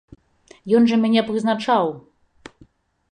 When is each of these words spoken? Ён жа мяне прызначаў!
Ён 0.77 0.87
жа 0.91 0.95
мяне 1.03 1.21
прызначаў! 1.29 1.85